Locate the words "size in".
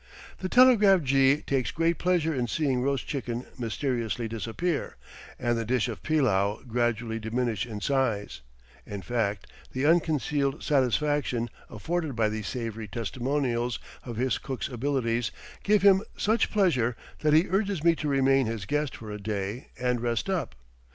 7.81-9.03